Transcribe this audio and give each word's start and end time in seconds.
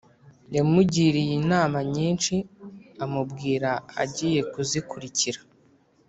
yamugiriye 0.55 1.33
inama 1.41 1.77
nyinshi 1.95 2.35
amubwira 3.03 3.71
agiye 4.03 4.41
kuzikurikira 4.51 5.39